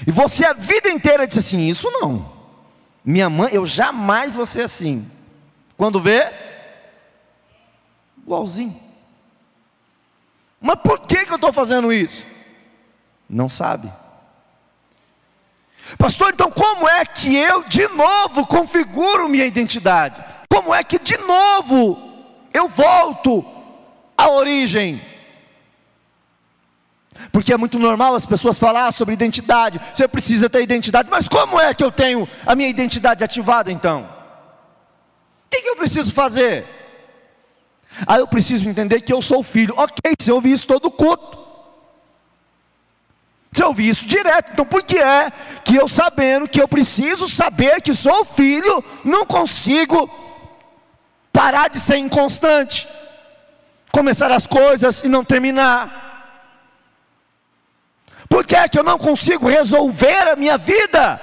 [0.06, 2.30] E você a vida inteira disse assim: Isso não,
[3.04, 5.10] minha mãe, eu jamais vou ser assim.
[5.76, 6.32] Quando vê,
[8.22, 8.78] igualzinho.
[10.60, 12.26] Mas por que, que eu estou fazendo isso?
[13.28, 13.92] Não sabe.
[15.96, 20.22] Pastor, então como é que eu de novo configuro minha identidade?
[20.48, 21.98] Como é que de novo
[22.52, 23.44] eu volto
[24.18, 25.00] à origem?
[27.32, 31.58] Porque é muito normal as pessoas falar sobre identidade, você precisa ter identidade, mas como
[31.60, 34.08] é que eu tenho a minha identidade ativada então?
[35.46, 36.66] O que, que eu preciso fazer?
[38.06, 39.74] Ah, eu preciso entender que eu sou filho.
[39.76, 41.38] Ok, você ouve isso todo culto.
[43.50, 44.52] Você ouve isso direto.
[44.52, 45.30] Então por que é
[45.64, 50.08] que eu sabendo que eu preciso saber que sou filho, não consigo
[51.32, 52.88] parar de ser inconstante?
[53.92, 56.08] Começar as coisas e não terminar.
[58.28, 61.20] Por que é que eu não consigo resolver a minha vida?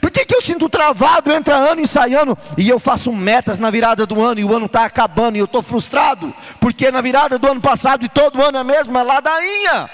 [0.00, 3.58] Por que, que eu sinto travado, entra ano e sai ano, e eu faço metas
[3.58, 7.00] na virada do ano, e o ano está acabando, e eu estou frustrado, porque na
[7.00, 9.90] virada do ano passado e todo ano é a mesma ladainha.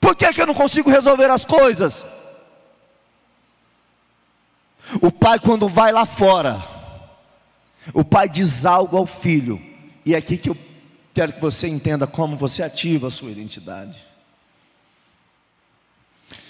[0.00, 2.06] Por que, que eu não consigo resolver as coisas?
[5.00, 6.62] O pai, quando vai lá fora,
[7.92, 9.60] o pai diz algo ao filho,
[10.06, 10.56] e é aqui que eu
[11.12, 13.98] quero que você entenda como você ativa a sua identidade.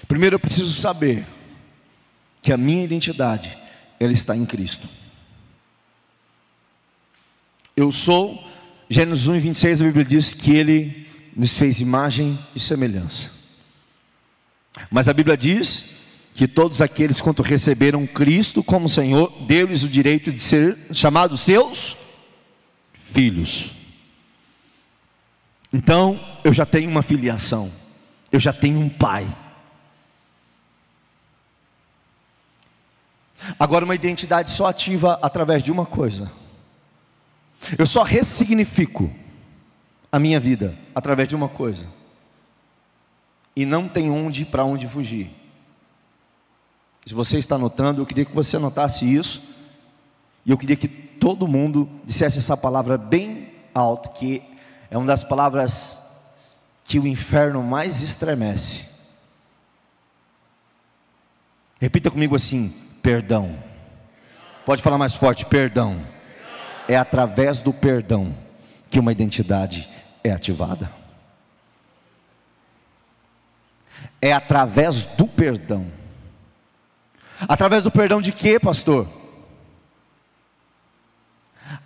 [0.07, 1.27] Primeiro eu preciso saber
[2.43, 3.57] que a minha identidade
[3.99, 4.87] ela está em Cristo.
[7.75, 8.47] Eu sou,
[8.91, 13.31] Gênesis 1, 26, a Bíblia diz que Ele nos fez imagem e semelhança.
[14.91, 15.89] Mas a Bíblia diz
[16.35, 21.97] que todos aqueles quanto receberam Cristo como Senhor, deu-lhes o direito de ser chamados seus
[23.17, 23.75] filhos.
[25.73, 27.73] Então, eu já tenho uma filiação,
[28.31, 29.27] eu já tenho um pai.
[33.59, 36.31] Agora, uma identidade só ativa através de uma coisa.
[37.79, 39.11] Eu só ressignifico
[40.13, 41.89] a minha vida através de uma coisa.
[43.55, 45.31] E não tem onde para onde fugir.
[47.07, 49.43] Se você está anotando, eu queria que você anotasse isso.
[50.45, 54.41] E eu queria que todo mundo dissesse essa palavra bem alto, que
[54.89, 56.01] é uma das palavras
[56.85, 58.87] que o inferno mais estremece.
[61.81, 63.59] Repita comigo assim: perdão.
[64.65, 66.01] Pode falar mais forte: perdão.
[66.87, 68.33] É através do perdão
[68.89, 69.91] que uma identidade
[70.23, 70.93] é ativada.
[74.23, 75.89] É através do perdão.
[77.49, 79.26] Através do perdão de quê, pastor?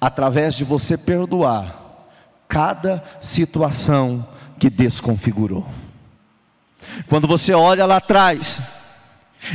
[0.00, 1.80] Através de você perdoar
[2.48, 4.26] cada situação
[4.58, 5.66] que desconfigurou.
[7.08, 8.60] Quando você olha lá atrás,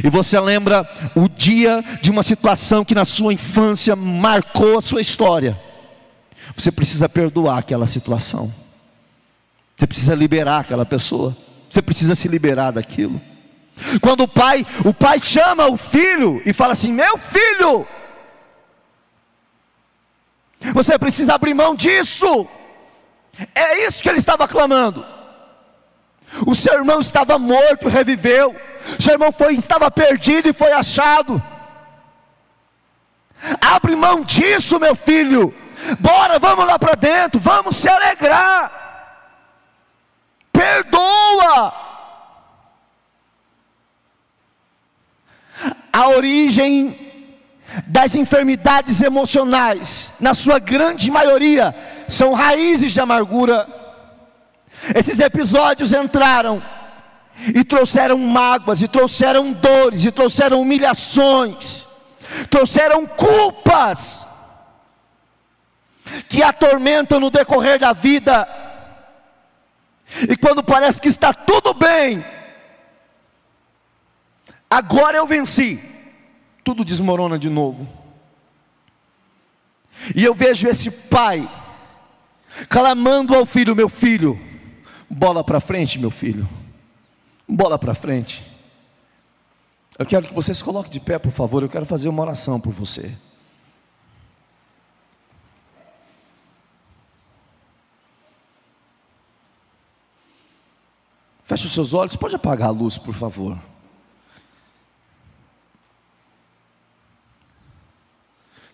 [0.04, 5.02] e você lembra o dia de uma situação que na sua infância marcou a sua
[5.02, 5.60] história,
[6.56, 8.54] você precisa perdoar aquela situação,
[9.76, 11.36] você precisa liberar aquela pessoa,
[11.70, 13.22] você precisa se liberar daquilo.
[14.02, 17.86] Quando o pai, o pai chama o filho e fala assim: Meu filho,
[20.74, 22.48] você precisa abrir mão disso.
[23.54, 25.06] É isso que ele estava clamando.
[26.46, 28.56] O seu irmão estava morto, reviveu.
[28.98, 31.42] O seu irmão foi, estava perdido e foi achado.
[33.62, 35.54] Abre mão disso, meu filho.
[36.00, 38.72] Bora, vamos lá para dentro, vamos se alegrar.
[40.52, 41.74] Perdoa.
[45.92, 47.05] A origem
[47.88, 51.76] das enfermidades emocionais, na sua grande maioria,
[52.08, 53.68] são raízes de amargura.
[54.96, 56.64] Esses episódios entraram
[57.54, 61.88] e trouxeram mágoas, e trouxeram dores, e trouxeram humilhações,
[62.50, 64.28] trouxeram culpas
[66.30, 68.48] que atormentam no decorrer da vida.
[70.30, 72.24] E quando parece que está tudo bem,
[74.70, 75.82] agora eu venci,
[76.66, 77.88] tudo desmorona de novo.
[80.16, 81.50] E eu vejo esse pai
[82.68, 84.38] clamando ao filho: Meu filho,
[85.08, 86.50] bola para frente, meu filho,
[87.48, 88.44] bola para frente.
[89.98, 91.62] Eu quero que você se coloque de pé, por favor.
[91.62, 93.16] Eu quero fazer uma oração por você.
[101.46, 103.58] Feche os seus olhos, pode apagar a luz, por favor.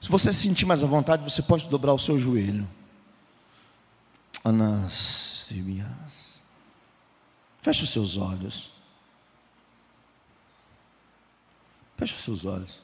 [0.01, 2.67] Se você se sentir mais à vontade, você pode dobrar o seu joelho.
[4.43, 6.41] Anasimias.
[7.61, 8.71] Feche os seus olhos.
[11.95, 12.81] Feche os seus olhos.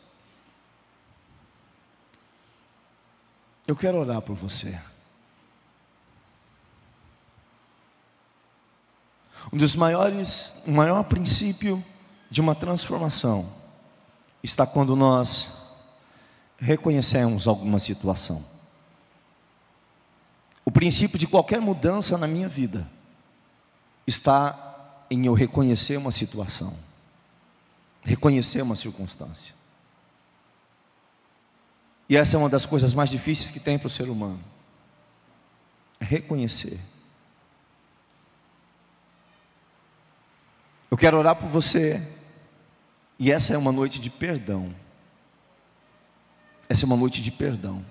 [3.65, 4.79] Eu quero orar por você.
[9.51, 11.83] Um dos maiores, o maior princípio
[12.29, 13.51] de uma transformação
[14.43, 15.66] está quando nós
[16.57, 18.43] reconhecemos alguma situação.
[20.65, 22.89] O princípio de qualquer mudança na minha vida
[24.05, 26.77] está em eu reconhecer uma situação,
[28.01, 29.55] reconhecer uma circunstância.
[32.09, 34.43] E essa é uma das coisas mais difíceis que tem para o ser humano.
[35.99, 36.79] É reconhecer.
[40.89, 42.01] Eu quero orar por você.
[43.19, 44.73] E essa é uma noite de perdão.
[46.69, 47.83] Essa é uma noite de perdão.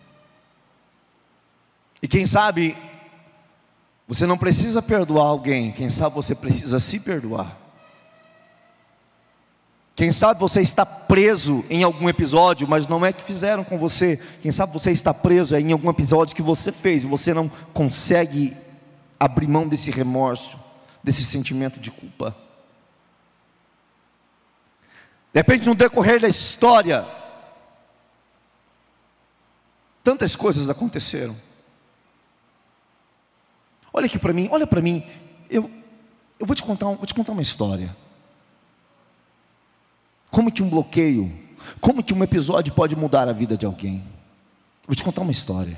[2.03, 2.77] E quem sabe,
[4.07, 7.57] você não precisa perdoar alguém, quem sabe você precisa se perdoar.
[9.97, 14.21] Quem sabe você está preso em algum episódio, mas não é que fizeram com você.
[14.43, 18.55] Quem sabe você está preso em algum episódio que você fez e você não consegue
[19.19, 20.61] abrir mão desse remorso,
[21.03, 22.37] desse sentimento de culpa.
[25.33, 27.07] De repente, no decorrer da história,
[30.07, 31.37] tantas coisas aconteceram.
[33.93, 35.05] Olha aqui para mim, olha para mim.
[35.51, 35.69] Eu,
[36.39, 37.97] eu vou te contar, vou te contar uma história.
[40.31, 41.37] Como que um bloqueio,
[41.81, 44.07] como que um episódio pode mudar a vida de alguém?
[44.87, 45.77] Vou te contar uma história.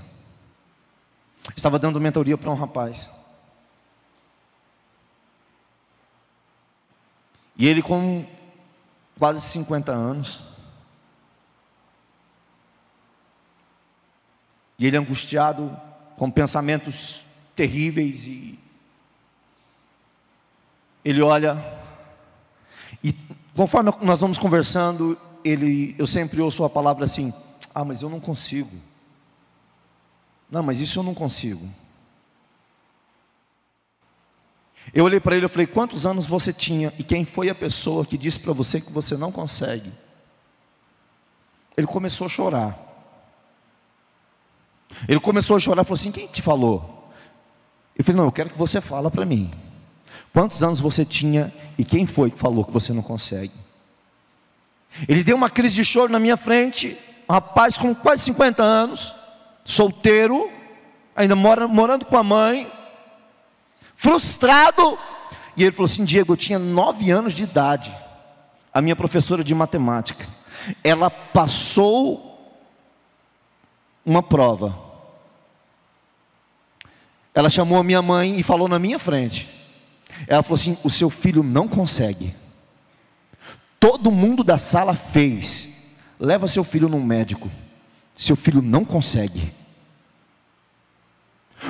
[1.57, 3.11] Estava dando mentoria para um rapaz.
[7.57, 8.27] E ele com
[9.19, 10.48] quase 50 anos.
[14.79, 15.77] E ele angustiado,
[16.17, 17.27] com pensamentos
[17.57, 18.59] terríveis, e
[21.05, 21.57] ele olha,
[23.03, 23.13] e
[23.55, 27.33] conforme nós vamos conversando, ele, eu sempre ouço a palavra assim:
[27.75, 28.77] Ah, mas eu não consigo.
[30.51, 31.69] Não, mas isso eu não consigo.
[34.93, 38.05] Eu olhei para ele e falei: Quantos anos você tinha e quem foi a pessoa
[38.05, 39.93] que disse para você que você não consegue?
[41.77, 42.88] Ele começou a chorar.
[45.07, 47.11] Ele começou a chorar falou assim: Quem te falou?
[47.97, 49.51] Eu falei: Não, eu quero que você fala para mim.
[50.33, 53.53] Quantos anos você tinha e quem foi que falou que você não consegue?
[55.09, 56.97] Ele deu uma crise de choro na minha frente,
[57.29, 59.15] um rapaz com quase 50 anos,
[59.65, 60.51] solteiro,
[61.15, 62.71] ainda mora, morando com a mãe,
[63.95, 64.99] frustrado.
[65.57, 67.95] E ele falou assim: Diego, eu tinha nove anos de idade.
[68.73, 70.27] A minha professora de matemática,
[70.85, 72.28] ela passou
[74.09, 74.77] uma prova.
[77.35, 79.49] Ela chamou a minha mãe e falou na minha frente.
[80.27, 82.35] Ela falou assim: O seu filho não consegue.
[83.79, 85.69] Todo mundo da sala fez.
[86.19, 87.51] Leva seu filho num médico.
[88.15, 89.55] Seu filho não consegue.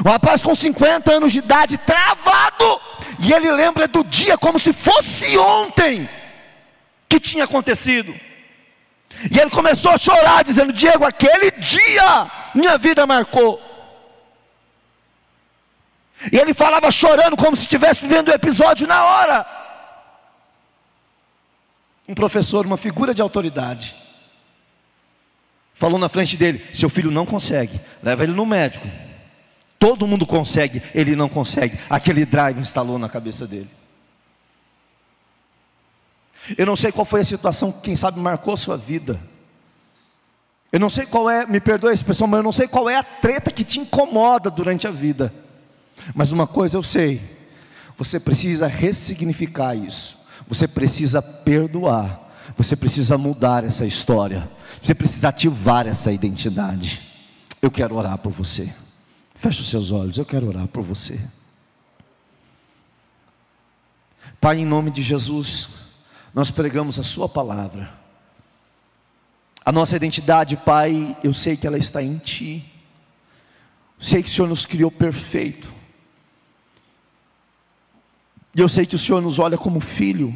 [0.04, 2.80] O rapaz com 50 anos de idade, travado,
[3.18, 6.08] e ele lembra do dia como se fosse ontem
[7.08, 8.14] que tinha acontecido.
[9.30, 13.60] E ele começou a chorar, dizendo: Diego, aquele dia minha vida marcou.
[16.32, 19.46] E ele falava chorando como se estivesse vivendo o episódio na hora.
[22.08, 23.94] Um professor, uma figura de autoridade,
[25.74, 28.88] falou na frente dele: Seu filho não consegue, leva ele no médico.
[29.78, 31.78] Todo mundo consegue, ele não consegue.
[31.88, 33.77] Aquele drive instalou na cabeça dele.
[36.56, 39.20] Eu não sei qual foi a situação que, quem sabe, marcou sua vida.
[40.70, 42.96] Eu não sei qual é, me perdoe a expressão, mas eu não sei qual é
[42.96, 45.32] a treta que te incomoda durante a vida.
[46.14, 47.20] Mas uma coisa eu sei:
[47.96, 54.48] você precisa ressignificar isso, você precisa perdoar, você precisa mudar essa história,
[54.80, 57.00] você precisa ativar essa identidade.
[57.60, 58.72] Eu quero orar por você.
[59.34, 61.18] Feche os seus olhos, eu quero orar por você.
[64.40, 65.68] Pai, em nome de Jesus,
[66.38, 67.92] nós pregamos a Sua palavra.
[69.64, 72.64] A nossa identidade, Pai, eu sei que ela está em Ti.
[73.98, 75.74] Sei que o Senhor nos criou perfeito.
[78.54, 80.32] E eu sei que o Senhor nos olha como filho.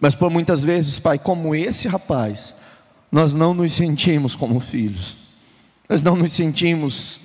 [0.00, 2.56] Mas por muitas vezes, Pai, como esse rapaz,
[3.12, 5.18] nós não nos sentimos como filhos.
[5.86, 7.20] Nós não nos sentimos,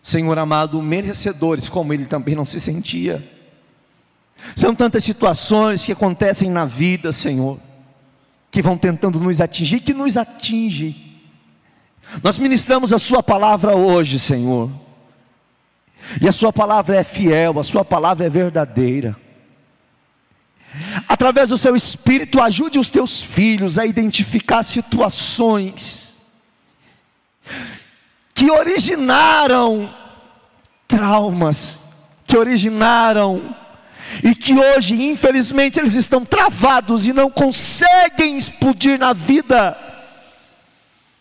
[0.00, 3.36] Senhor amado, merecedores, como ele também não se sentia.
[4.54, 7.58] São tantas situações que acontecem na vida, Senhor,
[8.50, 11.08] que vão tentando nos atingir, que nos atingem.
[12.22, 14.70] Nós ministramos a Sua palavra hoje, Senhor,
[16.20, 19.16] e a Sua palavra é fiel, a Sua palavra é verdadeira.
[21.08, 26.18] Através do Seu Espírito, ajude os Teus filhos a identificar situações
[28.34, 29.92] que originaram
[30.86, 31.82] traumas,
[32.24, 33.54] que originaram
[34.22, 39.76] e que hoje, infelizmente, eles estão travados e não conseguem explodir na vida,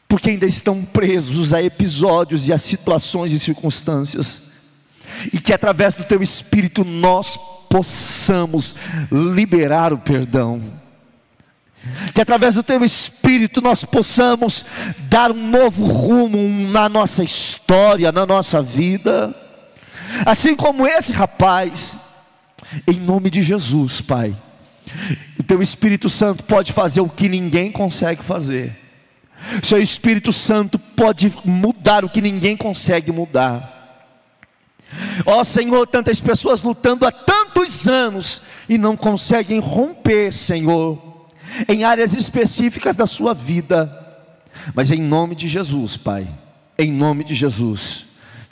[0.08, 4.42] porque ainda estão presos a episódios e a situações e circunstâncias,
[5.32, 7.38] e que através do Teu Espírito nós
[7.70, 8.76] possamos
[9.12, 10.62] liberar o perdão,
[12.14, 14.66] que através do Teu Espírito nós possamos
[15.10, 19.36] dar um novo rumo na nossa história, na nossa vida,
[20.26, 21.98] assim como esse rapaz,
[22.88, 24.36] em nome de Jesus, Pai.
[25.39, 28.76] O teu Espírito Santo pode fazer o que ninguém consegue fazer.
[29.62, 33.76] O seu Espírito Santo pode mudar o que ninguém consegue mudar.
[35.26, 41.28] Ó oh, Senhor, tantas pessoas lutando há tantos anos e não conseguem romper, Senhor,
[41.68, 44.05] em áreas específicas da sua vida.
[44.74, 46.28] Mas em nome de Jesus, Pai,
[46.78, 48.07] em nome de Jesus,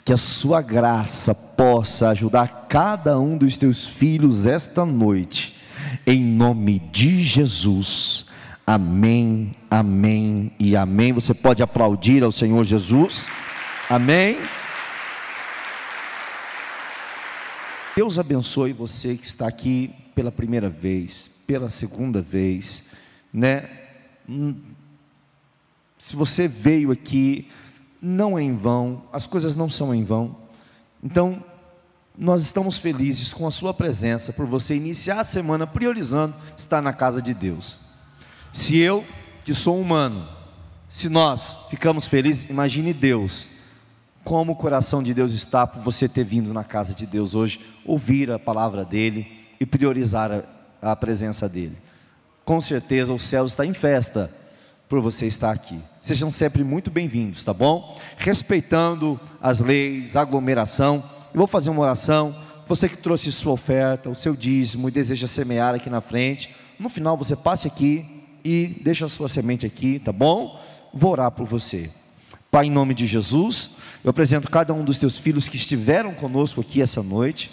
[0.06, 5.56] que a sua graça possa ajudar cada um dos teus filhos esta noite,
[6.06, 8.24] em nome de Jesus.
[8.64, 11.12] Amém, amém e amém.
[11.12, 13.26] Você pode aplaudir ao Senhor Jesus.
[13.90, 14.38] Amém.
[17.96, 22.84] Deus abençoe você que está aqui pela primeira vez, pela segunda vez,
[23.32, 23.68] né?
[24.28, 24.54] Hum,
[25.98, 27.50] se você veio aqui
[28.06, 30.36] não é em vão, as coisas não são em vão.
[31.02, 31.42] Então,
[32.16, 36.92] nós estamos felizes com a sua presença, por você iniciar a semana priorizando estar na
[36.92, 37.78] casa de Deus.
[38.52, 39.04] Se eu,
[39.44, 40.28] que sou humano,
[40.88, 43.48] se nós ficamos felizes, imagine Deus,
[44.22, 47.60] como o coração de Deus está por você ter vindo na casa de Deus hoje,
[47.84, 49.26] ouvir a palavra dEle
[49.58, 50.30] e priorizar
[50.80, 51.76] a, a presença dEle.
[52.44, 54.30] Com certeza o céu está em festa
[54.88, 55.80] por você estar aqui.
[56.00, 57.96] Sejam sempre muito bem-vindos, tá bom?
[58.16, 61.04] Respeitando as leis, aglomeração.
[61.34, 62.36] Eu vou fazer uma oração.
[62.66, 66.88] Você que trouxe sua oferta, o seu dízimo e deseja semear aqui na frente, no
[66.88, 70.60] final você passe aqui e deixa a sua semente aqui, tá bom?
[70.92, 71.90] Vou orar por você.
[72.50, 73.70] Pai, em nome de Jesus,
[74.02, 77.50] eu apresento cada um dos teus filhos que estiveram conosco aqui essa noite.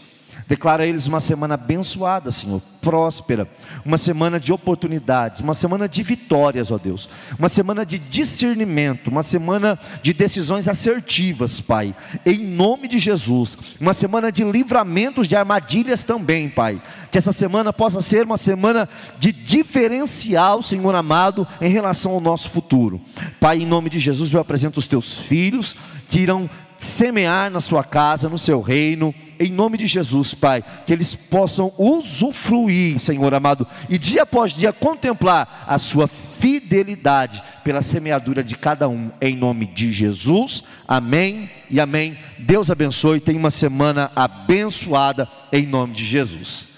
[0.47, 3.47] Declara a eles uma semana abençoada, Senhor, próspera,
[3.85, 7.09] uma semana de oportunidades, uma semana de vitórias, ó Deus,
[7.39, 13.93] uma semana de discernimento, uma semana de decisões assertivas, Pai, em nome de Jesus, uma
[13.93, 19.31] semana de livramentos de armadilhas também, Pai, que essa semana possa ser uma semana de
[19.31, 22.99] diferencial, Senhor amado, em relação ao nosso futuro,
[23.39, 25.75] Pai, em nome de Jesus, eu apresento os teus filhos
[26.07, 30.93] que irão semear na sua casa, no seu reino, em nome de Jesus, Pai, que
[30.93, 38.43] eles possam usufruir, Senhor amado, e dia após dia contemplar a sua fidelidade pela semeadura
[38.43, 42.17] de cada um, em nome de Jesus, amém e amém.
[42.37, 46.69] Deus abençoe, tenha uma semana abençoada, em nome de Jesus,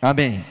[0.00, 0.44] amém.